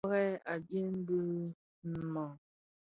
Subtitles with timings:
[0.03, 1.19] A bùrà, a dyèn dì
[2.13, 2.37] mang.